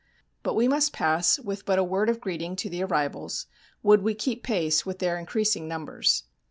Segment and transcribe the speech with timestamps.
[0.41, 3.45] But we must pass with but a word of greeting to the arrivals,
[3.83, 6.23] would we keep pace with their increasing numbers.